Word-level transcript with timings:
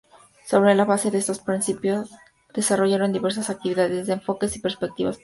Sobre 0.47 0.73
la 0.73 0.83
base 0.85 1.11
de 1.11 1.19
estos 1.19 1.37
principios 1.37 2.09
desarrollan 2.55 3.13
diversas 3.13 3.51
actividades 3.51 3.91
desde 3.97 4.13
enfoques 4.13 4.55
y 4.55 4.59
perspectivas 4.59 5.17
plurales. 5.17 5.19